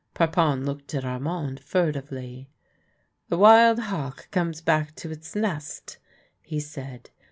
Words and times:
Parpon 0.15 0.65
looked 0.65 0.95
at 0.95 1.05
Armand 1.05 1.59
furtively." 1.59 2.49
The 3.29 3.37
wild 3.37 3.77
hawk 3.77 4.31
comes 4.31 4.59
back 4.59 4.95
to 4.95 5.11
its 5.11 5.35
nest," 5.35 5.99
he 6.41 6.59
said. 6.59 7.11